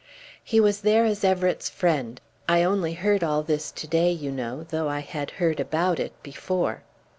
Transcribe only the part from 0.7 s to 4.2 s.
there as Everett's friend. I only heard all this to day,